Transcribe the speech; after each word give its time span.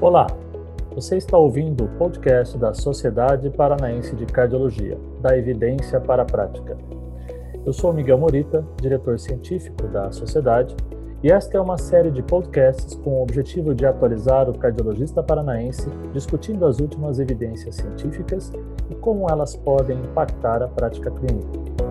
Olá, 0.00 0.26
você 0.94 1.18
está 1.18 1.36
ouvindo 1.36 1.84
o 1.84 1.88
podcast 1.98 2.56
da 2.56 2.72
Sociedade 2.72 3.50
Paranaense 3.50 4.16
de 4.16 4.24
Cardiologia, 4.24 4.96
da 5.20 5.36
Evidência 5.36 6.00
para 6.00 6.22
a 6.22 6.24
Prática. 6.24 6.78
Eu 7.66 7.72
sou 7.74 7.92
Miguel 7.92 8.16
Morita, 8.16 8.64
diretor 8.80 9.18
científico 9.18 9.86
da 9.88 10.10
sociedade, 10.10 10.74
e 11.22 11.30
esta 11.30 11.58
é 11.58 11.60
uma 11.60 11.76
série 11.76 12.10
de 12.10 12.22
podcasts 12.22 12.94
com 12.94 13.18
o 13.18 13.22
objetivo 13.22 13.74
de 13.74 13.84
atualizar 13.84 14.48
o 14.48 14.58
cardiologista 14.58 15.22
paranaense 15.22 15.90
discutindo 16.14 16.64
as 16.64 16.80
últimas 16.80 17.18
evidências 17.18 17.74
científicas 17.74 18.50
e 18.88 18.94
como 18.94 19.28
elas 19.28 19.54
podem 19.54 19.98
impactar 19.98 20.62
a 20.62 20.68
prática 20.68 21.10
clínica. 21.10 21.89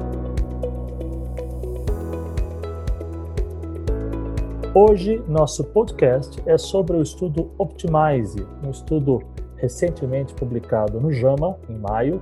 Hoje, 4.72 5.20
nosso 5.28 5.64
podcast 5.64 6.40
é 6.46 6.56
sobre 6.56 6.96
o 6.96 7.02
estudo 7.02 7.50
Optimize, 7.58 8.46
um 8.64 8.70
estudo 8.70 9.20
recentemente 9.56 10.32
publicado 10.36 11.02
no 11.02 11.12
JAMA, 11.12 11.58
em 11.68 11.76
maio, 11.76 12.22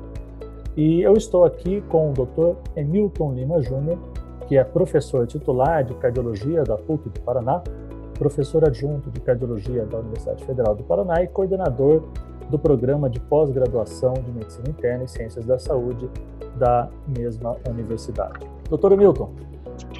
e 0.75 1.01
eu 1.01 1.17
estou 1.17 1.43
aqui 1.43 1.81
com 1.89 2.09
o 2.09 2.13
Dr. 2.13 2.55
Emilton 2.73 3.33
Lima 3.33 3.61
Júnior, 3.61 3.97
que 4.47 4.55
é 4.55 4.63
professor 4.63 5.27
titular 5.27 5.83
de 5.83 5.93
cardiologia 5.95 6.63
da 6.63 6.77
PUC 6.77 7.09
do 7.09 7.19
Paraná, 7.19 7.61
professor 8.13 8.63
adjunto 8.63 9.11
de 9.11 9.19
cardiologia 9.19 9.85
da 9.85 9.97
Universidade 9.97 10.45
Federal 10.45 10.73
do 10.73 10.85
Paraná 10.85 11.21
e 11.21 11.27
coordenador 11.27 12.01
do 12.49 12.57
programa 12.57 13.09
de 13.09 13.19
pós-graduação 13.19 14.13
de 14.13 14.31
medicina 14.31 14.69
interna 14.69 15.03
e 15.03 15.07
ciências 15.09 15.45
da 15.45 15.59
saúde 15.59 16.09
da 16.55 16.87
mesma 17.05 17.57
universidade. 17.67 18.49
Doutor 18.69 18.93
Emilton, 18.93 19.31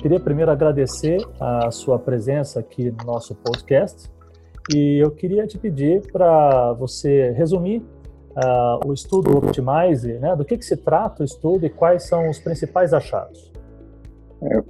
Queria 0.08 0.22
primeiro 0.22 0.50
agradecer 0.50 1.18
a 1.38 1.70
sua 1.70 2.00
presença 2.00 2.62
aqui 2.62 2.90
no 2.92 3.06
nosso 3.06 3.36
podcast 3.36 4.10
e 4.74 5.04
eu 5.04 5.12
queria 5.12 5.46
te 5.46 5.58
pedir 5.58 6.02
para 6.14 6.72
você 6.72 7.32
resumir 7.32 7.80
uh, 8.32 8.88
o 8.88 8.94
estudo 8.94 9.38
Optimize, 9.38 10.14
né? 10.14 10.34
do 10.34 10.46
que, 10.46 10.58
que 10.58 10.64
se 10.64 10.78
trata 10.78 11.24
o 11.24 11.26
estudo 11.26 11.66
e 11.66 11.70
quais 11.70 12.04
são 12.08 12.30
os 12.30 12.40
principais 12.40 12.94
achados. 12.94 13.52
É, 14.42 14.64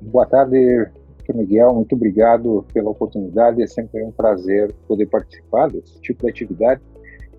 boa 0.00 0.24
tarde, 0.24 0.88
Miguel, 1.34 1.74
muito 1.74 1.94
obrigado 1.94 2.64
pela 2.72 2.88
oportunidade, 2.88 3.62
é 3.62 3.66
sempre 3.66 4.02
um 4.02 4.10
prazer 4.10 4.72
poder 4.88 5.04
participar 5.04 5.68
desse 5.68 6.00
tipo 6.00 6.22
de 6.22 6.30
atividade 6.30 6.80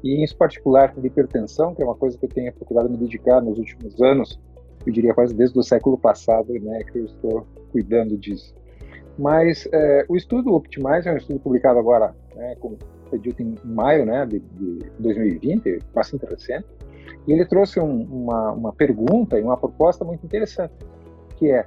e 0.04 0.24
em 0.24 0.38
particular 0.38 0.94
de 0.94 1.08
hipertensão, 1.08 1.74
que 1.74 1.82
é 1.82 1.86
uma 1.86 1.96
coisa 1.96 2.16
que 2.16 2.26
eu 2.26 2.30
tenho 2.30 2.54
procurado 2.54 2.92
me 2.92 2.98
dedicar 2.98 3.42
nos 3.42 3.58
últimos 3.58 4.00
anos, 4.04 4.40
eu 4.86 4.92
diria 4.92 5.14
quase 5.14 5.34
desde 5.34 5.58
o 5.58 5.64
século 5.64 5.98
passado, 5.98 6.54
né, 6.54 6.84
que 6.84 7.00
eu 7.00 7.06
estou 7.06 7.48
cuidando 7.72 8.18
disso. 8.18 8.54
Mas 9.18 9.68
é, 9.72 10.06
o 10.10 10.16
estudo 10.16 10.54
Optimize 10.54 11.08
é 11.08 11.14
um 11.14 11.18
estudo 11.18 11.40
publicado 11.40 11.80
agora, 11.80 12.16
né, 12.36 12.56
como 12.60 12.78
foi 13.10 13.20
dito 13.20 13.42
em 13.42 13.56
maio 13.64 14.06
né, 14.06 14.26
de, 14.26 14.40
de 14.40 14.90
2020, 15.00 15.80
bastante 15.94 16.26
recente, 16.26 16.66
e 17.28 17.32
ele 17.32 17.46
trouxe 17.46 17.80
um, 17.80 18.02
uma, 18.04 18.52
uma 18.52 18.74
pergunta 18.74 19.40
e 19.40 19.44
uma 19.44 19.58
proposta 19.58 20.04
muito 20.04 20.26
interessante, 20.26 20.74
que 21.38 21.52
é, 21.52 21.66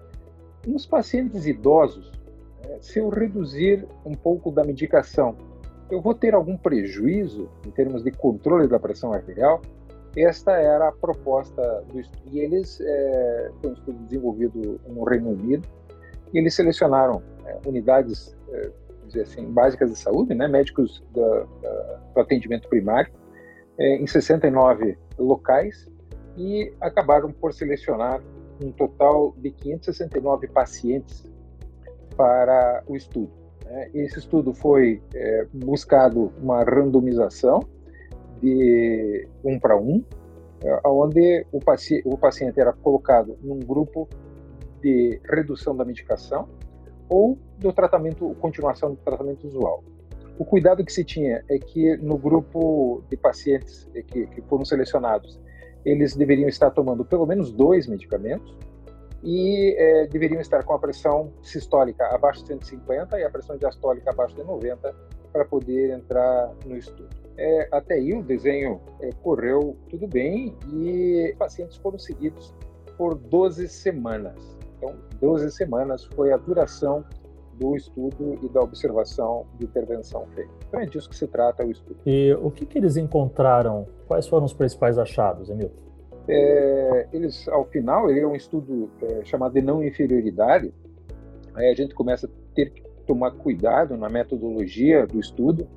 nos 0.66 0.84
pacientes 0.84 1.46
idosos, 1.46 2.10
é, 2.64 2.78
se 2.80 2.98
eu 2.98 3.08
reduzir 3.08 3.86
um 4.04 4.14
pouco 4.14 4.50
da 4.50 4.64
medicação, 4.64 5.36
eu 5.90 6.00
vou 6.00 6.14
ter 6.14 6.34
algum 6.34 6.56
prejuízo 6.56 7.48
em 7.64 7.70
termos 7.70 8.02
de 8.02 8.10
controle 8.10 8.66
da 8.66 8.78
pressão 8.78 9.12
arterial? 9.12 9.62
Esta 10.16 10.52
era 10.52 10.88
a 10.88 10.92
proposta 10.92 11.84
do 11.92 12.00
estudo. 12.00 12.22
E 12.32 12.40
eles, 12.40 12.80
é, 12.80 13.50
foi 13.60 13.70
um 13.70 13.74
estudo 13.74 13.98
desenvolvido 14.04 14.80
no 14.88 15.04
Reino 15.04 15.30
Unido, 15.30 15.68
e 16.32 16.38
eles 16.38 16.54
selecionaram 16.54 17.22
é, 17.44 17.58
unidades, 17.66 18.34
é, 18.48 18.70
dizer 19.06 19.22
assim, 19.22 19.44
básicas 19.52 19.90
de 19.90 19.98
saúde, 19.98 20.34
né, 20.34 20.48
médicos 20.48 21.04
da, 21.14 21.46
da, 21.62 22.00
do 22.14 22.20
atendimento 22.20 22.68
primário, 22.68 23.12
é, 23.78 23.96
em 23.96 24.06
69 24.06 24.96
locais, 25.18 25.86
e 26.36 26.72
acabaram 26.80 27.30
por 27.30 27.52
selecionar 27.52 28.22
um 28.62 28.72
total 28.72 29.34
de 29.36 29.50
569 29.50 30.48
pacientes 30.48 31.24
para 32.16 32.82
o 32.86 32.96
estudo. 32.96 33.30
Né. 33.64 33.90
Esse 33.94 34.18
estudo 34.18 34.54
foi 34.54 35.02
é, 35.14 35.46
buscado 35.52 36.32
uma 36.40 36.64
randomização 36.64 37.60
de 38.40 39.28
um 39.44 39.58
para 39.58 39.76
um, 39.76 40.04
é, 40.62 40.80
onde 40.84 41.46
o, 41.52 41.60
paci 41.60 42.02
o 42.04 42.16
paciente 42.16 42.60
era 42.60 42.72
colocado 42.72 43.36
num 43.42 43.58
grupo 43.58 44.08
de 44.80 45.20
redução 45.24 45.76
da 45.76 45.84
medicação 45.84 46.48
ou 47.08 47.38
do 47.58 47.72
tratamento, 47.72 48.34
continuação 48.40 48.90
do 48.90 48.96
tratamento 48.96 49.46
usual. 49.46 49.84
O 50.38 50.44
cuidado 50.44 50.84
que 50.84 50.92
se 50.92 51.04
tinha 51.04 51.42
é 51.48 51.58
que 51.58 51.96
no 51.96 52.18
grupo 52.18 53.02
de 53.08 53.16
pacientes 53.16 53.88
que, 54.08 54.26
que 54.26 54.42
foram 54.42 54.64
selecionados, 54.64 55.40
eles 55.84 56.14
deveriam 56.14 56.48
estar 56.48 56.70
tomando 56.70 57.04
pelo 57.04 57.26
menos 57.26 57.52
dois 57.52 57.86
medicamentos 57.86 58.54
e 59.22 59.74
é, 59.78 60.06
deveriam 60.06 60.40
estar 60.40 60.62
com 60.64 60.74
a 60.74 60.78
pressão 60.78 61.32
sistólica 61.42 62.06
abaixo 62.14 62.42
de 62.42 62.48
150 62.48 63.18
e 63.18 63.24
a 63.24 63.30
pressão 63.30 63.56
diastólica 63.56 64.10
abaixo 64.10 64.34
de 64.34 64.44
90 64.44 64.94
para 65.36 65.44
poder 65.44 65.90
entrar 65.90 66.50
no 66.64 66.78
estudo. 66.78 67.10
É, 67.36 67.68
até 67.70 67.94
aí 67.96 68.14
o 68.14 68.22
desenho 68.22 68.80
é, 69.02 69.10
correu 69.22 69.76
tudo 69.90 70.08
bem 70.08 70.56
e 70.72 71.34
pacientes 71.38 71.76
foram 71.76 71.98
seguidos 71.98 72.54
por 72.96 73.14
12 73.14 73.68
semanas. 73.68 74.56
Então, 74.78 74.96
12 75.20 75.50
semanas 75.50 76.04
foi 76.04 76.32
a 76.32 76.38
duração 76.38 77.04
do 77.58 77.76
estudo 77.76 78.38
e 78.42 78.48
da 78.48 78.62
observação 78.62 79.46
de 79.58 79.66
intervenção 79.66 80.26
feita. 80.34 80.50
Então 80.68 80.80
é 80.80 80.86
disso 80.86 81.08
que 81.10 81.16
se 81.16 81.26
trata 81.26 81.64
o 81.66 81.70
estudo. 81.70 81.98
E 82.06 82.32
o 82.40 82.50
que, 82.50 82.64
que 82.64 82.78
eles 82.78 82.96
encontraram? 82.96 83.86
Quais 84.06 84.26
foram 84.26 84.46
os 84.46 84.54
principais 84.54 84.96
achados, 84.96 85.50
Emilton? 85.50 85.84
É, 86.28 87.08
eles, 87.12 87.46
ao 87.48 87.66
final, 87.66 88.10
ele 88.10 88.20
é 88.20 88.26
um 88.26 88.34
estudo 88.34 88.90
é, 89.02 89.24
chamado 89.24 89.52
de 89.52 89.60
não 89.60 89.84
inferioridade. 89.84 90.72
Aí 91.54 91.70
a 91.70 91.74
gente 91.74 91.94
começa 91.94 92.26
a 92.26 92.54
ter 92.54 92.70
que 92.70 92.85
tomar 93.06 93.32
cuidado 93.32 93.96
na 93.96 94.08
metodologia 94.08 95.06
do 95.06 95.20
estudo 95.20 95.68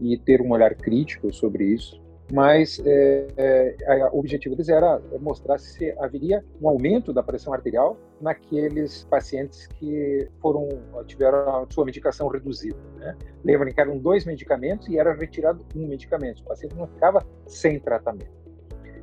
e 0.00 0.16
ter 0.18 0.40
um 0.40 0.50
olhar 0.50 0.74
crítico 0.74 1.32
sobre 1.32 1.64
isso. 1.64 2.00
Mas 2.32 2.82
é, 2.84 3.26
é, 3.36 4.08
o 4.12 4.18
objetivo 4.18 4.56
deles 4.56 4.68
era 4.68 5.00
mostrar 5.20 5.58
se 5.58 5.92
haveria 5.98 6.44
um 6.60 6.68
aumento 6.68 7.12
da 7.12 7.22
pressão 7.22 7.52
arterial 7.52 7.96
naqueles 8.20 9.04
pacientes 9.04 9.68
que 9.68 10.28
foram 10.40 10.68
tiveram 11.06 11.62
a 11.62 11.66
sua 11.70 11.84
medicação 11.84 12.26
reduzida. 12.26 12.76
Né? 12.98 13.16
Lembrem 13.44 13.72
que 13.72 13.80
eram 13.80 13.96
dois 13.96 14.24
medicamentos 14.24 14.88
e 14.88 14.98
era 14.98 15.14
retirado 15.14 15.64
um 15.76 15.86
medicamento. 15.86 16.40
O 16.40 16.44
paciente 16.44 16.74
não 16.74 16.88
ficava 16.88 17.24
sem 17.46 17.78
tratamento. 17.78 18.34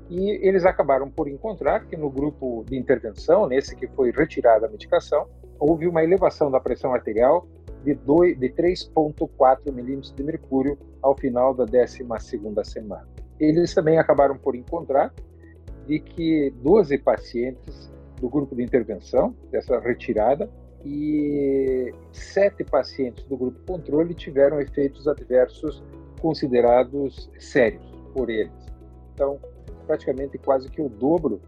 E 0.10 0.46
eles 0.46 0.66
acabaram 0.66 1.10
por 1.10 1.30
encontrar 1.30 1.86
que 1.86 1.96
no 1.96 2.10
grupo 2.10 2.66
de 2.68 2.76
intervenção, 2.78 3.48
nesse 3.48 3.74
que 3.74 3.88
foi 3.88 4.12
retirada 4.12 4.68
a 4.68 4.70
medicação, 4.70 5.28
houve 5.58 5.88
uma 5.88 6.04
elevação 6.04 6.52
da 6.52 6.60
pressão 6.60 6.94
arterial 6.94 7.48
de, 7.84 7.94
de 7.94 8.50
3,4 8.50 9.72
milímetros 9.72 10.14
de 10.14 10.24
mercúrio 10.24 10.78
ao 11.02 11.16
final 11.16 11.54
da 11.54 11.66
12 11.66 12.06
semana. 12.64 13.08
Eles 13.40 13.74
também 13.74 13.98
acabaram 13.98 14.38
por 14.38 14.56
encontrar 14.56 15.14
de 15.86 16.00
que 16.00 16.54
12 16.62 16.98
pacientes 17.00 17.92
do 18.20 18.30
grupo 18.30 18.56
de 18.56 18.64
intervenção, 18.64 19.36
dessa 19.52 19.80
retirada, 19.80 20.50
e 20.86 21.94
sete 22.12 22.64
pacientes 22.64 23.24
do 23.26 23.38
grupo 23.38 23.60
controle 23.66 24.14
tiveram 24.14 24.60
efeitos 24.60 25.08
adversos 25.08 25.84
considerados 26.22 27.30
sérios 27.40 27.84
por 28.14 28.30
eles. 28.30 28.52
Então, 29.14 29.40
praticamente 29.88 30.38
quase 30.38 30.70
que 30.70 30.82
o 30.82 30.90
dobro 30.90 31.42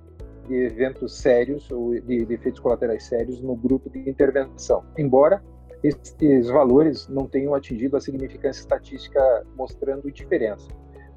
de 0.48 0.56
eventos 0.56 1.18
sérios 1.18 1.70
ou 1.72 1.92
de, 2.00 2.26
de 2.26 2.34
efeitos 2.34 2.60
colaterais 2.60 3.04
sérios 3.04 3.42
no 3.42 3.56
grupo 3.56 3.90
de 3.90 4.10
intervenção. 4.10 4.84
Embora 4.98 5.44
esses 5.84 6.48
valores 6.48 7.08
não 7.08 7.26
tenham 7.28 7.54
atingido 7.54 7.98
a 7.98 8.02
significância 8.02 8.62
estatística 8.62 9.46
mostrando 9.56 10.12
diferença. 10.12 10.68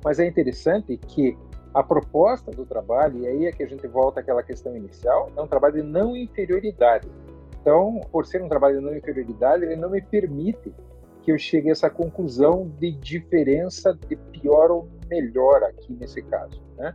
Mas 0.04 0.18
é 0.18 0.26
interessante 0.26 0.96
que 0.96 1.36
a 1.74 1.82
proposta 1.82 2.50
do 2.50 2.64
trabalho, 2.64 3.20
e 3.20 3.26
aí 3.26 3.46
é 3.46 3.52
que 3.52 3.62
a 3.62 3.66
gente 3.66 3.86
volta 3.86 4.20
àquela 4.20 4.42
questão 4.42 4.76
inicial, 4.76 5.30
é 5.36 5.40
um 5.40 5.46
trabalho 5.46 5.74
de 5.74 5.82
não 5.82 6.16
inferioridade. 6.16 7.08
Então, 7.60 8.00
por 8.10 8.24
ser 8.24 8.42
um 8.42 8.48
trabalho 8.48 8.78
de 8.78 8.84
não 8.84 8.96
inferioridade, 8.96 9.64
ele 9.64 9.76
não 9.76 9.90
me 9.90 10.00
permite 10.00 10.72
que 11.22 11.32
eu 11.32 11.38
chegue 11.38 11.68
a 11.68 11.72
essa 11.72 11.90
conclusão 11.90 12.70
de 12.78 12.92
diferença 12.92 13.92
de 14.08 14.16
pior 14.16 14.70
ou 14.70 14.88
melhor 15.08 15.62
aqui 15.62 15.92
nesse 15.92 16.22
caso. 16.22 16.62
Né? 16.76 16.94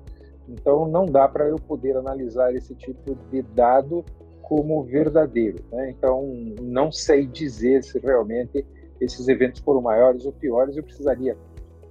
Então, 0.50 0.88
não 0.88 1.06
dá 1.06 1.27
para 1.27 1.48
eu 1.48 1.57
poder 1.57 1.95
analisar 1.95 2.54
esse 2.56 2.74
tipo 2.74 3.15
de 3.30 3.42
dado 3.42 4.04
como 4.44 4.84
verdadeiro. 4.84 5.63
Né? 5.72 5.90
Então, 5.90 6.24
não 6.62 6.92
sei 6.92 7.25
dizer 7.25 7.84
se 7.84 7.98
realmente 7.98 8.66
esses 9.01 9.28
eventos 9.28 9.62
foram 9.62 9.81
maiores 9.81 10.25
ou 10.25 10.31
piores. 10.31 10.78
Eu 10.78 10.84
precisaria 10.84 11.36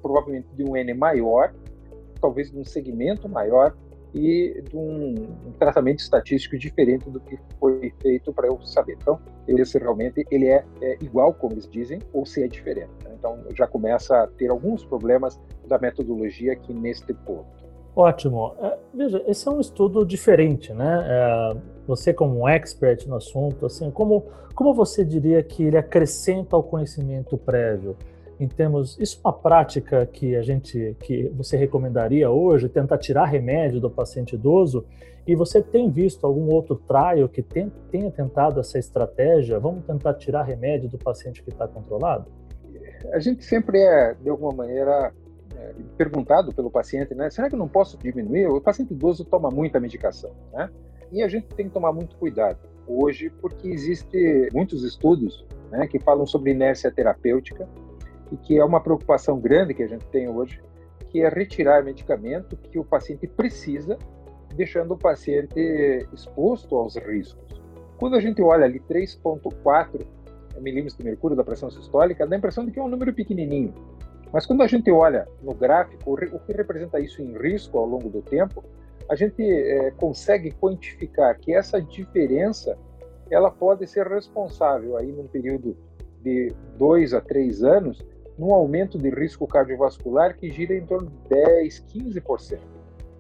provavelmente 0.01 0.47
de 0.55 0.63
um 0.63 0.77
N 0.77 0.95
maior, 0.95 1.53
talvez 2.21 2.51
de 2.51 2.59
um 2.59 2.65
segmento 2.65 3.29
maior 3.29 3.75
e 4.15 4.63
de 4.69 4.77
um, 4.77 5.15
tratamento 5.59 6.01
estatístico 6.01 6.59
diferente 6.59 7.09
do 7.09 7.19
que 7.19 7.39
foi 7.59 7.93
feito 8.03 8.33
para 8.33 8.47
eu 8.47 8.61
saber. 8.63 8.99
Então, 9.01 9.19
eu 9.49 9.65
se 9.65 9.79
realmente 9.79 10.25
ele 10.31 10.49
é, 10.49 10.65
é, 10.83 10.99
igual, 11.03 11.33
como 11.33 11.55
eles 11.55 11.69
dizem, 11.69 11.99
ou 12.13 12.27
se 12.27 12.43
é 12.43 12.47
diferente. 12.47 12.91
Né? 13.05 13.15
Então, 13.19 13.39
já 13.55 13.67
começa 13.67 14.23
a 14.23 14.27
ter 14.27 14.51
alguns 14.51 14.85
problemas 14.85 15.41
da 15.67 15.79
metodologia 15.79 16.53
aqui 16.53 16.75
neste 16.75 17.15
ponto. 17.15 17.47
Ótimo. 17.97 18.55
É, 18.61 18.79
veja, 18.93 19.23
esse 19.27 19.49
é 19.49 19.51
um 19.51 19.61
estudo 19.61 20.05
diferente, 20.05 20.73
né? 20.73 21.05
É, 21.07 21.57
você 21.87 22.13
como 22.13 22.41
um 22.41 22.49
expert 22.49 23.07
no 23.07 23.17
assunto, 23.17 23.67
assim, 23.67 23.91
como, 23.91 24.25
como 24.55 24.73
você 24.75 25.05
diria 25.05 25.43
que 25.43 25.65
ele 25.65 25.77
acrescenta 25.77 26.57
ao 26.57 26.63
conhecimento 26.63 27.37
prévio? 27.37 27.97
Em 28.39 28.49
termos, 28.49 28.99
isso 28.99 29.21
é 29.23 29.29
uma 29.29 29.33
prática 29.33 30.05
que 30.07 30.35
a 30.35 30.43
gente, 30.43 30.97
que 31.01 31.29
você 31.35 31.57
recomendaria 31.57 32.31
hoje, 32.31 32.69
tentar 32.69 32.99
tirar 32.99 33.27
remédio 33.27 33.81
do 33.81 33.91
paciente 33.91 34.35
idoso? 34.35 34.85
E 35.25 35.37
você 35.37 35.63
tem 35.63 35.89
visto 35.89 36.27
algum 36.27 36.53
outro 36.53 36.75
trial 36.75 37.29
que 37.29 37.43
tem, 37.43 37.71
tenha 37.91 38.11
tentado 38.11 38.59
essa 38.59 38.79
estratégia? 38.79 39.61
Vamos 39.61 39.85
tentar 39.85 40.15
tirar 40.15 40.43
remédio 40.43 40.89
do 40.89 40.99
paciente 40.99 41.43
que 41.43 41.51
está 41.51 41.69
controlado? 41.69 42.27
A 43.13 43.21
gente 43.21 43.45
sempre 43.45 43.79
é, 43.79 44.15
de 44.15 44.29
alguma 44.29 44.53
maneira, 44.53 45.13
é, 45.57 45.75
perguntado 45.97 46.53
pelo 46.53 46.71
paciente, 46.71 47.15
né? 47.15 47.31
Será 47.31 47.49
que 47.49 47.55
eu 47.55 47.59
não 47.59 47.69
posso 47.69 47.97
diminuir? 47.97 48.47
O 48.49 48.61
paciente 48.61 48.93
idoso 48.93 49.25
toma 49.25 49.51
muita 49.51 49.79
medicação, 49.79 50.33
né? 50.53 50.69
E 51.13 51.23
a 51.23 51.29
gente 51.29 51.47
tem 51.49 51.69
que 51.69 51.75
tomar 51.75 51.93
muito 51.93 52.17
cuidado 52.17 52.59
hoje, 52.87 53.31
porque 53.41 53.69
existe 53.69 54.49
muitos 54.53 54.83
estudos 54.83 55.47
né, 55.71 55.87
que 55.87 55.99
falam 55.99 56.27
sobre 56.27 56.51
inércia 56.53 56.91
terapêutica 56.91 57.69
e 58.33 58.37
que 58.37 58.59
é 58.59 58.65
uma 58.65 58.81
preocupação 58.81 59.39
grande 59.39 59.75
que 59.75 59.83
a 59.83 59.87
gente 59.87 60.07
tem 60.07 60.29
hoje, 60.29 60.61
que 61.11 61.21
é 61.21 61.29
retirar 61.29 61.85
medicamento 61.85 62.57
que 62.57 62.79
o 62.79 62.85
paciente 62.85 63.27
precisa, 63.27 63.99
deixando 64.57 64.95
o 64.95 64.99
paciente 64.99 66.07
exposto 66.13 66.77
aos 66.77 66.97
riscos. 66.97 67.61
Quando 67.99 68.17
a 68.17 68.21
gente 68.21 68.43
olha 68.43 68.65
ali 68.65 68.81
3,4 68.81 70.05
milímetros 70.61 70.97
de 70.97 71.05
mercúrio 71.05 71.37
da 71.37 71.45
pressão 71.45 71.71
sistólica, 71.71 72.27
dá 72.27 72.35
a 72.35 72.39
impressão 72.39 72.65
de 72.65 72.73
que 72.73 72.79
é 72.79 72.83
um 72.83 72.89
número 72.89 73.13
pequenininho. 73.13 73.75
Mas 74.33 74.47
quando 74.47 74.63
a 74.63 74.67
gente 74.67 74.91
olha 74.91 75.29
no 75.43 75.55
gráfico, 75.55 76.15
o 76.15 76.39
que 76.41 76.53
representa 76.53 76.99
isso 76.99 77.21
em 77.21 77.37
risco 77.37 77.79
ao 77.79 77.87
longo 77.87 78.09
do 78.09 78.23
tempo, 78.23 78.65
a 79.09 79.15
gente 79.15 79.43
é, 79.43 79.91
consegue 79.93 80.51
quantificar 80.53 81.39
que 81.39 81.55
essa 81.55 81.81
diferença 81.81 82.77
ela 83.31 83.51
pode 83.51 83.87
ser 83.87 84.07
responsável 84.07 84.97
aí 84.97 85.11
num 85.11 85.27
período 85.27 85.77
de 86.23 86.53
dois 86.77 87.15
a 87.15 87.21
três 87.21 87.63
anos 87.63 88.05
num 88.39 88.53
aumento 88.53 88.99
de 88.99 89.11
risco 89.11 89.47
cardiovascular 89.47 90.37
que 90.37 90.51
gira 90.51 90.75
em 90.75 90.85
torno 90.85 91.09
de 91.11 91.29
10, 91.29 91.85
15%. 91.95 92.59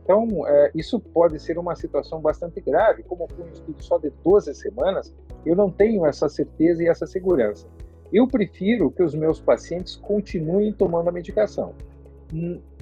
Então, 0.03 0.47
é, 0.47 0.71
isso 0.75 0.99
pode 0.99 1.39
ser 1.39 1.59
uma 1.59 1.77
situação 1.77 2.21
bastante 2.21 2.61
grave. 2.61 3.05
Como 3.05 3.29
foi 3.29 3.45
um 3.45 3.53
estudo 3.53 3.83
só 3.83 3.99
de 3.99 4.11
12 4.25 4.53
semanas, 4.55 5.15
eu 5.47 5.55
não 5.55 5.71
tenho 5.71 6.05
essa 6.05 6.29
certeza 6.29 6.83
e 6.83 6.89
essa 6.89 7.07
segurança. 7.07 7.67
Eu 8.13 8.27
prefiro 8.27 8.91
que 8.91 9.03
os 9.03 9.15
meus 9.15 9.41
pacientes 9.41 9.97
continuem 9.97 10.73
tomando 10.73 11.09
a 11.09 11.13
medicação. 11.13 11.73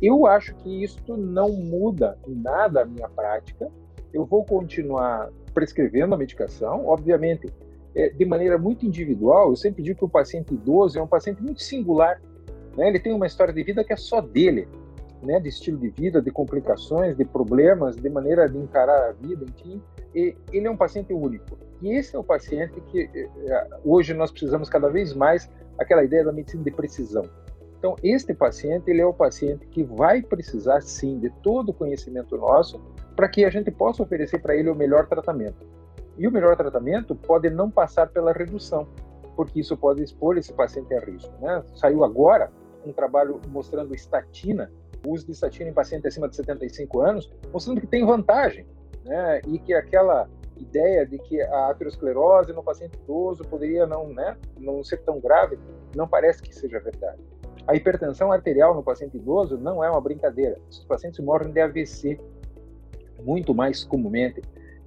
Eu 0.01 0.27
acho 0.27 0.55
que 0.57 0.83
isso 0.83 1.17
não 1.17 1.51
muda 1.51 2.17
em 2.27 2.35
nada 2.35 2.83
a 2.83 2.85
minha 2.85 3.09
prática. 3.09 3.69
Eu 4.13 4.25
vou 4.25 4.45
continuar 4.45 5.29
prescrevendo 5.53 6.15
a 6.15 6.19
medicação, 6.19 6.87
obviamente, 6.87 7.53
é, 7.95 8.09
de 8.11 8.25
maneira 8.25 8.57
muito 8.57 8.87
individual. 8.87 9.51
Eu 9.51 9.57
sempre 9.57 9.83
digo 9.83 9.99
que 9.99 10.05
o 10.05 10.09
paciente 10.09 10.55
idoso 10.55 10.99
é 10.99 11.03
um 11.03 11.07
paciente 11.07 11.43
muito 11.43 11.63
singular. 11.63 12.21
Né? 12.77 12.89
Ele 12.89 13.01
tem 13.01 13.13
uma 13.13 13.27
história 13.27 13.53
de 13.53 13.63
vida 13.63 13.83
que 13.83 13.93
é 13.93 13.97
só 13.97 14.21
dele, 14.21 14.69
né? 15.23 15.41
de 15.41 15.49
estilo 15.49 15.79
de 15.79 15.91
vida, 15.91 16.23
de 16.23 16.31
complicações, 16.31 17.17
de 17.17 17.25
problemas, 17.25 17.97
de 17.97 18.09
maneira 18.09 18.49
de 18.49 18.57
encarar 18.57 19.09
a 19.09 19.13
vida, 19.13 19.45
enfim. 19.45 19.83
E 20.15 20.37
ele 20.53 20.67
é 20.67 20.71
um 20.71 20.77
paciente 20.77 21.13
único. 21.13 21.59
E 21.83 21.97
esse 21.97 22.15
é 22.15 22.19
o 22.19 22.25
paciente 22.25 22.81
que 22.83 23.11
é, 23.15 23.21
é, 23.53 23.69
hoje 23.85 24.15
nós 24.15 24.31
precisamos 24.31 24.69
cada 24.69 24.89
vez 24.89 25.15
mais 25.15 25.51
aquela 25.79 26.05
ideia 26.05 26.25
da 26.25 26.33
medicina 26.33 26.63
de 26.63 26.71
precisão. 26.71 27.25
Então, 27.81 27.97
este 28.03 28.35
paciente, 28.35 28.91
ele 28.91 29.01
é 29.01 29.07
o 29.07 29.13
paciente 29.13 29.67
que 29.67 29.83
vai 29.83 30.21
precisar, 30.21 30.83
sim, 30.83 31.19
de 31.19 31.31
todo 31.43 31.71
o 31.71 31.75
conhecimento 31.75 32.37
nosso 32.37 32.79
para 33.17 33.27
que 33.27 33.43
a 33.43 33.49
gente 33.49 33.71
possa 33.71 34.03
oferecer 34.03 34.39
para 34.39 34.55
ele 34.55 34.69
o 34.69 34.75
melhor 34.75 35.07
tratamento. 35.07 35.67
E 36.19 36.29
o 36.29 36.31
melhor 36.31 36.55
tratamento 36.57 37.15
pode 37.15 37.49
não 37.49 37.71
passar 37.71 38.09
pela 38.09 38.33
redução, 38.33 38.87
porque 39.35 39.61
isso 39.61 39.75
pode 39.79 40.03
expor 40.03 40.37
esse 40.37 40.53
paciente 40.53 40.93
a 40.95 41.01
risco. 41.01 41.33
Né? 41.41 41.65
Saiu 41.75 42.05
agora 42.05 42.53
um 42.85 42.93
trabalho 42.93 43.41
mostrando 43.49 43.95
estatina, 43.95 44.71
o 45.07 45.13
uso 45.13 45.25
de 45.25 45.33
estatina 45.33 45.71
em 45.71 45.73
pacientes 45.73 46.05
acima 46.05 46.29
de 46.29 46.37
75 46.37 47.01
anos, 47.01 47.33
mostrando 47.51 47.81
que 47.81 47.87
tem 47.87 48.05
vantagem, 48.05 48.67
né? 49.07 49.41
e 49.49 49.59
que 49.59 49.73
aquela 49.73 50.29
ideia 50.59 51.07
de 51.07 51.19
que 51.19 51.41
a 51.41 51.71
aterosclerose 51.71 52.53
no 52.53 52.63
paciente 52.63 52.99
idoso 53.03 53.43
poderia 53.45 53.87
não, 53.87 54.09
né, 54.09 54.37
não 54.59 54.85
ser 54.85 54.99
tão 54.99 55.19
grave, 55.19 55.59
não 55.97 56.07
parece 56.07 56.43
que 56.43 56.55
seja 56.55 56.79
verdade. 56.79 57.30
A 57.67 57.77
hipertensão 57.77 58.33
arterial 58.33 58.75
no 58.75 58.83
paciente 58.83 59.17
idoso 59.17 59.57
não 59.57 59.83
é 59.85 59.91
uma 59.91 60.01
brincadeira. 60.01 60.59
Os 60.69 60.85
pacientes 60.85 61.21
morrem 61.21 61.53
de 61.53 61.61
AVC 61.61 62.19
muito 63.23 63.55
mais 63.55 63.85
comumente. 63.85 64.43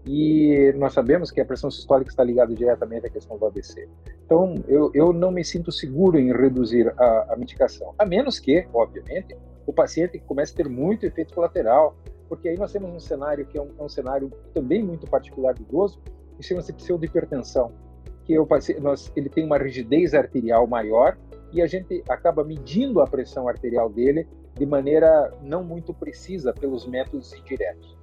E 0.05 0.73
nós 0.75 0.93
sabemos 0.93 1.31
que 1.31 1.39
a 1.39 1.45
pressão 1.45 1.71
sistólica 1.71 2.11
está 2.11 2.23
ligada 2.23 2.53
diretamente 2.53 3.07
à 3.07 3.09
questão 3.09 3.37
do 3.37 3.45
AVC. 3.45 3.87
Então, 4.25 4.55
eu, 4.67 4.91
eu 4.93 5.13
não 5.13 5.31
me 5.31 5.45
sinto 5.45 5.71
seguro 5.71 6.19
em 6.19 6.33
reduzir 6.33 6.93
a, 6.97 7.33
a 7.33 7.35
medicação, 7.37 7.93
a 7.97 8.05
menos 8.05 8.37
que, 8.37 8.67
obviamente, 8.73 9.37
o 9.65 9.71
paciente 9.71 10.19
comece 10.19 10.51
a 10.53 10.57
ter 10.57 10.67
muito 10.67 11.05
efeito 11.05 11.33
colateral, 11.33 11.95
porque 12.27 12.49
aí 12.49 12.57
nós 12.57 12.73
temos 12.73 12.89
um 12.89 12.99
cenário 12.99 13.45
que 13.45 13.57
é 13.57 13.61
um, 13.61 13.69
é 13.79 13.81
um 13.83 13.87
cenário 13.87 14.29
também 14.53 14.83
muito 14.83 15.07
particular 15.07 15.53
do 15.53 15.61
idoso, 15.61 16.01
que 16.35 16.43
chama-se 16.43 16.73
pseudohipertensão, 16.73 17.71
que 18.25 18.37
o 18.37 18.45
paciente, 18.45 18.81
nós, 18.81 19.09
ele 19.15 19.29
tem 19.29 19.45
uma 19.45 19.57
rigidez 19.57 20.13
arterial 20.13 20.67
maior 20.67 21.17
e 21.53 21.61
a 21.61 21.67
gente 21.67 22.03
acaba 22.09 22.43
medindo 22.43 22.99
a 22.99 23.07
pressão 23.07 23.47
arterial 23.47 23.89
dele 23.89 24.27
de 24.55 24.65
maneira 24.65 25.31
não 25.41 25.63
muito 25.63 25.93
precisa 25.93 26.53
pelos 26.53 26.85
métodos 26.85 27.33
indiretos. 27.33 27.95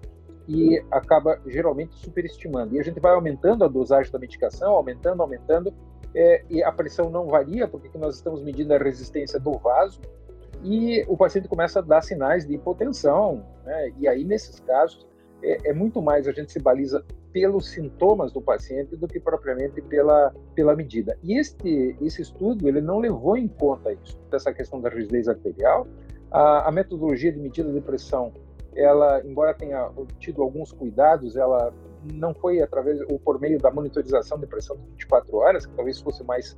E 0.49 0.83
acaba 0.91 1.41
geralmente 1.47 1.95
superestimando. 1.97 2.75
E 2.75 2.81
a 2.81 2.83
gente 2.83 2.99
vai 2.99 3.13
aumentando 3.13 3.65
a 3.65 3.69
dosagem 3.69 4.11
da 4.11 4.19
medicação, 4.19 4.73
aumentando, 4.73 5.23
aumentando, 5.23 5.73
é, 6.15 6.43
e 6.49 6.63
a 6.63 6.73
pressão 6.73 7.09
não 7.09 7.27
varia, 7.27 7.69
porque 7.69 7.97
nós 7.97 8.17
estamos 8.17 8.43
medindo 8.43 8.75
a 8.75 8.79
resistência 8.79 9.39
do 9.39 9.53
vaso, 9.59 10.01
e 10.63 11.05
o 11.09 11.17
paciente 11.17 11.49
começa 11.49 11.79
a 11.79 11.83
dar 11.83 12.03
sinais 12.03 12.47
de 12.47 12.55
hipotensão. 12.55 13.45
Né? 13.65 13.93
E 13.99 14.09
aí, 14.09 14.25
nesses 14.25 14.59
casos, 14.61 15.07
é, 15.43 15.71
é 15.71 15.73
muito 15.73 16.01
mais 16.03 16.27
a 16.27 16.33
gente 16.33 16.53
se 16.53 16.61
baliza 16.61 17.05
pelos 17.33 17.69
sintomas 17.69 18.33
do 18.33 18.41
paciente 18.41 18.97
do 18.97 19.07
que 19.07 19.21
propriamente 19.21 19.81
pela, 19.83 20.35
pela 20.55 20.75
medida. 20.75 21.17
E 21.23 21.39
este, 21.39 21.97
esse 22.01 22.23
estudo 22.23 22.69
ele 22.69 22.81
não 22.81 22.99
levou 22.99 23.37
em 23.37 23.49
conta 23.49 23.93
isso, 23.93 24.19
dessa 24.31 24.53
questão 24.53 24.81
da 24.81 24.89
rigidez 24.89 25.29
arterial. 25.29 25.87
A, 26.31 26.69
a 26.69 26.73
metodologia 26.73 27.33
de 27.33 27.39
medida 27.39 27.73
de 27.73 27.81
pressão, 27.81 28.33
ela, 28.75 29.23
embora 29.25 29.55
tenha 29.55 29.91
tido 30.19 30.43
alguns 30.43 30.73
cuidados, 30.73 31.37
ela 31.37 31.73
não 32.15 32.35
foi 32.35 32.61
através 32.61 33.01
ou 33.11 33.19
por 33.19 33.41
meio 33.41 33.59
da 33.59 33.71
monitorização 33.71 34.39
de 34.39 34.47
pressão 34.47 34.77
de 34.77 34.83
24 34.93 35.37
horas, 35.37 35.67
que 35.67 35.75
talvez 35.75 36.01
fosse 36.01 36.25
mais 36.25 36.57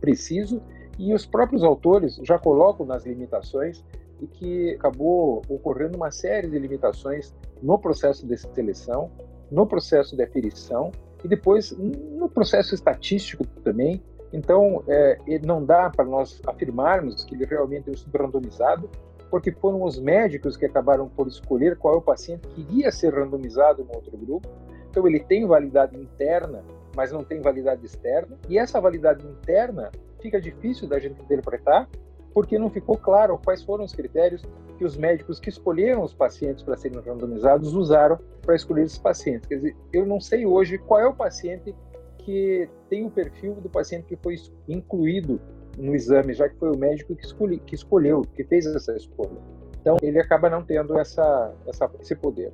preciso, 0.00 0.62
e 0.98 1.12
os 1.14 1.26
próprios 1.26 1.64
autores 1.64 2.16
já 2.22 2.38
colocam 2.38 2.86
nas 2.86 3.04
limitações 3.04 3.84
e 4.20 4.26
que 4.26 4.74
acabou 4.74 5.42
ocorrendo 5.48 5.96
uma 5.96 6.10
série 6.10 6.48
de 6.48 6.58
limitações 6.58 7.34
no 7.62 7.78
processo 7.78 8.26
de 8.26 8.36
seleção, 8.36 9.10
no 9.50 9.66
processo 9.66 10.16
de 10.16 10.22
aferição 10.22 10.90
e 11.24 11.28
depois 11.28 11.76
no 11.76 12.28
processo 12.28 12.74
estatístico 12.74 13.46
também. 13.62 14.02
Então, 14.32 14.82
é, 14.88 15.18
não 15.44 15.64
dá 15.64 15.88
para 15.90 16.04
nós 16.04 16.40
afirmarmos 16.46 17.24
que 17.24 17.34
ele 17.34 17.44
realmente 17.44 17.88
é 17.88 17.90
um 17.90 17.94
estudo 17.94 18.18
randomizado, 18.18 18.90
porque 19.30 19.52
foram 19.52 19.82
os 19.82 19.98
médicos 19.98 20.56
que 20.56 20.66
acabaram 20.66 21.08
por 21.08 21.26
escolher 21.28 21.76
qual 21.76 21.94
é 21.94 21.96
o 21.98 22.02
paciente 22.02 22.46
que 22.48 22.60
iria 22.62 22.90
ser 22.90 23.14
randomizado 23.14 23.84
no 23.84 23.94
outro 23.94 24.16
grupo. 24.16 24.48
Então, 24.90 25.06
ele 25.06 25.20
tem 25.20 25.46
validade 25.46 25.96
interna, 25.96 26.64
mas 26.96 27.10
não 27.12 27.22
tem 27.22 27.40
validade 27.40 27.84
externa. 27.86 28.36
E 28.48 28.58
essa 28.58 28.80
validade 28.80 29.24
interna 29.26 29.90
fica 30.20 30.40
difícil 30.40 30.88
da 30.88 30.98
gente 30.98 31.20
interpretar, 31.20 31.88
porque 32.34 32.58
não 32.58 32.68
ficou 32.68 32.98
claro 32.98 33.40
quais 33.42 33.62
foram 33.62 33.84
os 33.84 33.94
critérios 33.94 34.42
que 34.76 34.84
os 34.84 34.96
médicos 34.96 35.38
que 35.38 35.48
escolheram 35.48 36.02
os 36.02 36.12
pacientes 36.12 36.64
para 36.64 36.76
serem 36.76 37.00
randomizados 37.00 37.72
usaram 37.74 38.18
para 38.42 38.56
escolher 38.56 38.82
esses 38.82 38.98
pacientes. 38.98 39.48
Quer 39.48 39.54
dizer, 39.56 39.76
eu 39.92 40.04
não 40.04 40.20
sei 40.20 40.44
hoje 40.44 40.76
qual 40.76 41.00
é 41.00 41.06
o 41.06 41.14
paciente 41.14 41.74
que 42.18 42.68
tem 42.90 43.06
o 43.06 43.10
perfil 43.10 43.54
do 43.54 43.68
paciente 43.68 44.06
que 44.06 44.16
foi 44.16 44.34
incluído 44.68 45.40
no 45.78 45.94
exame, 45.94 46.34
já 46.34 46.48
que 46.48 46.56
foi 46.56 46.72
o 46.72 46.76
médico 46.76 47.14
que, 47.14 47.24
escolhi, 47.24 47.58
que 47.58 47.74
escolheu, 47.74 48.22
que 48.22 48.42
fez 48.44 48.66
essa 48.66 48.96
escolha. 48.96 49.38
Então, 49.80 49.96
ele 50.02 50.18
acaba 50.18 50.48
não 50.48 50.62
tendo 50.62 50.98
essa, 50.98 51.52
essa 51.66 51.90
esse 52.00 52.16
poder. 52.16 52.52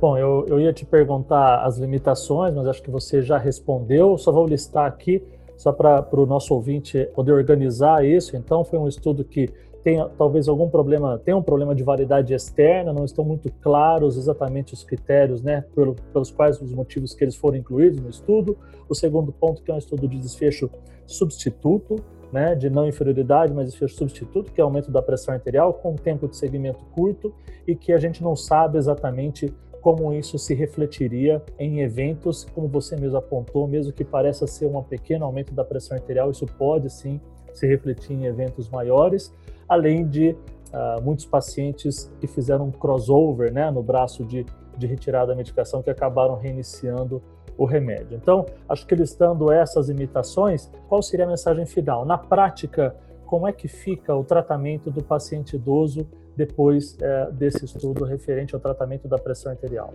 Bom, 0.00 0.16
eu, 0.16 0.44
eu 0.48 0.60
ia 0.60 0.72
te 0.72 0.84
perguntar 0.84 1.64
as 1.64 1.78
limitações, 1.78 2.54
mas 2.54 2.66
acho 2.66 2.82
que 2.82 2.90
você 2.90 3.22
já 3.22 3.38
respondeu. 3.38 4.16
Só 4.18 4.32
vou 4.32 4.46
listar 4.46 4.86
aqui, 4.86 5.24
só 5.58 5.72
para 5.72 6.08
o 6.12 6.24
nosso 6.24 6.54
ouvinte 6.54 7.06
poder 7.14 7.32
organizar 7.32 8.06
isso. 8.06 8.36
Então, 8.36 8.64
foi 8.64 8.78
um 8.78 8.88
estudo 8.88 9.24
que 9.24 9.52
tem 9.82 9.98
talvez 10.16 10.48
algum 10.48 10.68
problema, 10.68 11.18
tem 11.18 11.34
um 11.34 11.42
problema 11.42 11.74
de 11.74 11.82
validade 11.82 12.32
externa, 12.32 12.92
não 12.92 13.04
estão 13.04 13.24
muito 13.24 13.50
claros 13.60 14.16
exatamente 14.16 14.72
os 14.72 14.84
critérios, 14.84 15.42
né, 15.42 15.64
pelo, 15.74 15.94
pelos 16.12 16.30
quais 16.30 16.60
os 16.60 16.72
motivos 16.72 17.14
que 17.14 17.24
eles 17.24 17.34
foram 17.34 17.56
incluídos 17.58 18.00
no 18.00 18.08
estudo. 18.08 18.56
O 18.88 18.94
segundo 18.94 19.32
ponto 19.32 19.62
que 19.62 19.70
é 19.70 19.74
um 19.74 19.78
estudo 19.78 20.08
de 20.08 20.18
desfecho 20.18 20.70
substituto, 21.06 21.96
né, 22.32 22.54
de 22.54 22.68
não 22.70 22.86
inferioridade, 22.86 23.52
mas 23.52 23.66
desfecho 23.66 23.94
substituto, 23.94 24.52
que 24.52 24.60
é 24.60 24.64
aumento 24.64 24.90
da 24.90 25.02
pressão 25.02 25.34
arterial 25.34 25.72
com 25.74 25.94
tempo 25.96 26.28
de 26.28 26.36
segmento 26.36 26.84
curto 26.94 27.34
e 27.66 27.74
que 27.74 27.92
a 27.92 27.98
gente 27.98 28.22
não 28.22 28.36
sabe 28.36 28.78
exatamente 28.78 29.52
como 29.88 30.12
isso 30.12 30.36
se 30.36 30.52
refletiria 30.52 31.42
em 31.58 31.80
eventos, 31.80 32.44
como 32.54 32.68
você 32.68 32.94
mesmo 32.94 33.16
apontou, 33.16 33.66
mesmo 33.66 33.90
que 33.90 34.04
pareça 34.04 34.46
ser 34.46 34.66
um 34.66 34.82
pequeno 34.82 35.24
aumento 35.24 35.54
da 35.54 35.64
pressão 35.64 35.96
arterial, 35.96 36.30
isso 36.30 36.44
pode 36.44 36.90
sim 36.90 37.18
se 37.54 37.66
refletir 37.66 38.12
em 38.12 38.26
eventos 38.26 38.68
maiores, 38.68 39.34
além 39.66 40.06
de 40.06 40.36
uh, 40.74 41.02
muitos 41.02 41.24
pacientes 41.24 42.12
que 42.20 42.26
fizeram 42.26 42.66
um 42.66 42.70
crossover 42.70 43.50
né, 43.50 43.70
no 43.70 43.82
braço 43.82 44.26
de, 44.26 44.44
de 44.76 44.86
retirada 44.86 45.28
da 45.28 45.34
medicação 45.34 45.82
que 45.82 45.88
acabaram 45.88 46.34
reiniciando 46.34 47.22
o 47.56 47.64
remédio. 47.64 48.14
Então, 48.14 48.44
acho 48.68 48.86
que 48.86 48.94
listando 48.94 49.50
essas 49.50 49.88
imitações, 49.88 50.70
qual 50.86 51.00
seria 51.00 51.24
a 51.24 51.28
mensagem 51.28 51.64
final? 51.64 52.04
Na 52.04 52.18
prática, 52.18 52.94
como 53.24 53.48
é 53.48 53.54
que 53.54 53.68
fica 53.68 54.14
o 54.14 54.22
tratamento 54.22 54.90
do 54.90 55.02
paciente 55.02 55.56
idoso 55.56 56.06
depois 56.38 56.96
é, 57.02 57.30
desse 57.32 57.64
estudo 57.64 58.04
referente 58.04 58.54
ao 58.54 58.60
tratamento 58.60 59.08
da 59.08 59.18
pressão 59.18 59.50
arterial? 59.50 59.92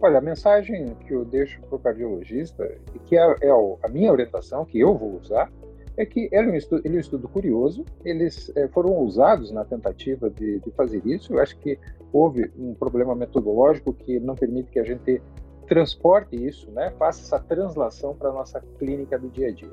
Olha, 0.00 0.18
a 0.18 0.20
mensagem 0.20 0.94
que 1.06 1.12
eu 1.12 1.24
deixo 1.24 1.60
para 1.62 1.74
o 1.74 1.78
cardiologista, 1.80 2.64
e 2.94 2.98
que 3.00 3.18
é, 3.18 3.34
é, 3.42 3.50
a 3.50 3.88
minha 3.88 4.12
orientação, 4.12 4.64
que 4.64 4.78
eu 4.78 4.96
vou 4.96 5.18
usar, 5.18 5.50
é 5.96 6.06
que 6.06 6.28
ele 6.30 6.50
é 6.50 6.52
um 6.52 6.54
estudo, 6.54 6.82
ele 6.84 6.94
é 6.94 6.98
um 6.98 7.00
estudo 7.00 7.28
curioso, 7.28 7.84
eles 8.04 8.52
é, 8.54 8.68
foram 8.68 8.90
ousados 8.92 9.50
na 9.50 9.64
tentativa 9.64 10.30
de, 10.30 10.60
de, 10.60 10.70
fazer 10.70 11.02
isso. 11.04 11.34
Eu 11.34 11.40
acho 11.40 11.58
que 11.58 11.76
houve 12.12 12.52
um 12.56 12.72
problema 12.72 13.16
metodológico 13.16 13.92
que 13.92 14.20
não 14.20 14.36
permite 14.36 14.70
que 14.70 14.78
a 14.78 14.84
gente 14.84 15.20
transporte 15.66 16.36
isso, 16.36 16.70
né, 16.70 16.92
faça 16.98 17.20
essa 17.22 17.44
translação 17.44 18.14
para 18.14 18.30
a 18.30 18.32
nossa 18.32 18.60
clínica 18.78 19.18
do 19.18 19.28
dia 19.28 19.48
a 19.48 19.50
dia. 19.50 19.72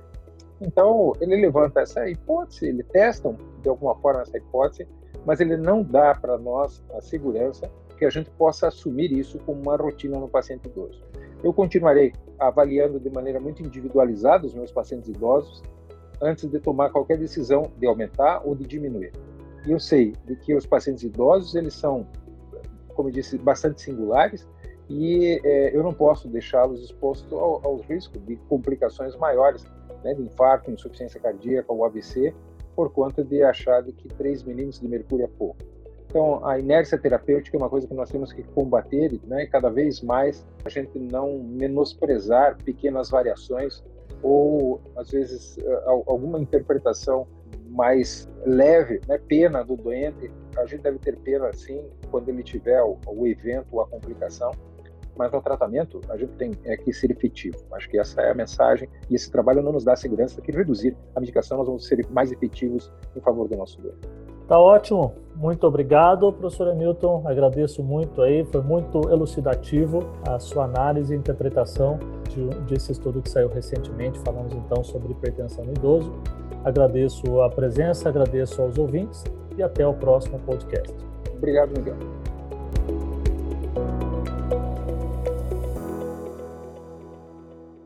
Então, 0.60 1.14
ele 1.22 1.36
levanta 1.36 1.82
essa 1.82 2.10
hipótese, 2.10 2.68
ele 2.68 2.84
testa 2.84 3.34
de 3.62 3.70
alguma 3.70 3.96
forma 3.96 4.22
essa 4.22 4.38
hipótese, 4.38 4.88
mas 5.26 5.40
ele 5.40 5.58
não 5.58 5.84
dá 5.84 6.16
para 6.16 6.38
nós 6.38 6.84
a 6.96 7.02
segurança 7.02 7.70
que 7.98 8.06
a 8.06 8.10
gente 8.10 8.30
possa 8.32 8.68
assumir 8.68 9.12
isso 9.12 9.40
como 9.40 9.62
uma 9.62 9.76
rotina 9.76 10.20
no 10.20 10.28
paciente 10.28 10.68
idoso. 10.68 11.02
Eu 11.44 11.54
continuarei 11.54 12.14
avaliando 12.40 13.00
de 13.00 13.10
maneira 13.10 13.40
muito 13.40 13.62
individualizada 13.62 14.46
os 14.46 14.54
meus 14.54 14.72
pacientes 14.72 15.10
idosos 15.10 15.64
antes 16.22 16.50
de 16.50 16.60
tomar 16.60 16.90
qualquer 16.90 17.18
decisão 17.18 17.72
de 17.78 17.86
aumentar 17.86 18.42
ou 18.46 18.56
de 18.56 18.66
diminuir. 18.66 19.12
E 19.66 19.72
eu 19.72 19.80
sei 19.80 20.14
de 20.26 20.36
que 20.36 20.54
os 20.54 20.66
pacientes 20.66 21.04
idosos 21.04 21.56
eles 21.56 21.74
são, 21.74 22.08
como 22.94 23.10
eu 23.10 23.14
disse, 23.14 23.38
bastante 23.38 23.82
singulares 23.82 24.48
e 24.90 25.42
é, 25.44 25.76
eu 25.76 25.82
não 25.82 25.94
posso 25.94 26.28
deixá-los 26.28 26.84
expostos 26.84 27.32
ao, 27.34 27.66
aos 27.66 27.82
riscos 27.86 28.22
de 28.26 28.36
complicações 28.48 29.16
maiores, 29.16 29.66
né, 30.04 30.14
de 30.14 30.22
infarto, 30.22 30.70
insuficiência 30.70 31.20
cardíaca 31.20 31.72
ou 31.74 31.84
AVC, 31.86 32.34
por 32.76 32.92
conta 32.92 33.24
de 33.24 33.42
achar 33.44 33.84
que 33.84 34.08
3 34.08 34.44
milímetros 34.44 34.80
de 34.80 34.88
mercúrio 34.88 35.26
é 35.26 35.30
pouco. 35.38 35.58
Então, 36.08 36.46
a 36.46 36.58
inércia 36.58 36.98
terapêutica 36.98 37.58
é 37.58 37.60
uma 37.60 37.70
coisa 37.70 37.88
que 37.88 37.94
nós 37.94 38.10
temos 38.10 38.32
que 38.32 38.42
combater, 38.42 39.20
né? 39.26 39.44
E 39.44 39.48
cada 39.48 39.70
vez 39.70 40.02
mais 40.02 40.46
a 40.64 40.70
gente 40.70 40.98
não 40.98 41.40
menosprezar 41.40 42.58
pequenas 42.64 43.10
variações 43.10 43.84
ou, 44.24 44.82
às 44.96 45.12
vezes, 45.12 45.58
alguma 46.08 46.40
interpretação 46.40 47.28
mais 47.70 48.30
leve, 48.46 49.02
né? 49.08 49.20
Pena 49.28 49.64
do 49.64 49.76
doente. 49.76 50.32
A 50.58 50.66
gente 50.66 50.84
deve 50.84 51.00
ter 51.00 51.18
pena, 51.18 51.52
sim, 51.52 51.84
quando 52.10 52.30
ele 52.30 52.44
tiver 52.44 52.82
o, 52.82 52.98
o 53.08 53.28
evento 53.28 53.82
a 53.82 53.88
complicação, 53.88 54.52
mas 55.18 55.32
no 55.32 55.42
tratamento 55.42 56.02
a 56.10 56.18
gente 56.18 56.34
tem 56.34 56.52
é, 56.64 56.78
que 56.78 56.92
ser 56.94 57.12
efetivo. 57.12 57.58
Acho 57.74 57.90
que 57.90 57.98
essa 57.98 58.22
é 58.22 58.32
a 58.32 58.36
mensagem 58.36 58.90
e 59.10 59.16
esse 59.16 59.32
trabalho 59.32 59.62
não 59.62 59.72
nos 59.72 59.84
dá 59.84 59.96
segurança 59.96 60.42
que 60.42 60.52
reduzir 60.52 60.96
a 61.16 61.20
medicação 61.20 61.58
nós 61.58 61.68
vamos 61.68 61.86
ser 61.86 62.06
mais 62.10 62.32
efetivos 62.32 62.92
em 63.16 63.22
favor 63.22 63.48
do 63.48 63.56
nosso 63.56 63.82
doente. 63.82 64.08
Tá 64.48 64.60
ótimo, 64.60 65.16
muito 65.36 65.66
obrigado, 65.66 66.32
professor 66.32 66.70
Hamilton. 66.70 67.24
Agradeço 67.26 67.82
muito 67.82 68.22
aí, 68.22 68.46
foi 68.46 68.62
muito 68.62 69.10
elucidativo 69.10 70.02
a 70.28 70.38
sua 70.38 70.66
análise 70.66 71.16
e 71.16 71.18
interpretação 71.18 71.98
de, 72.30 72.48
desse 72.66 72.92
estudo 72.92 73.24
que 73.24 73.30
saiu 73.30 73.50
recentemente. 73.50 74.20
Falamos 74.20 74.54
então 74.54 74.84
sobre 74.84 75.14
hipertensão 75.14 75.66
no 75.66 75.72
idoso. 75.72 76.14
Agradeço 76.64 77.42
a 77.42 77.50
presença, 77.50 78.10
agradeço 78.10 78.62
aos 78.62 78.78
ouvintes 78.78 79.24
e 79.58 79.64
até 79.64 79.86
o 79.86 79.94
próximo 79.94 80.40
podcast. 80.40 80.94
Obrigado, 81.36 81.72
Miguel. 81.78 82.35